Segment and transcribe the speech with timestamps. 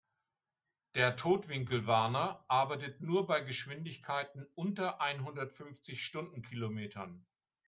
[0.95, 7.23] Der Totwinkelwarner arbeitet nur bei Geschwindigkeiten unter einhundertfünfzig Stundenkilometern.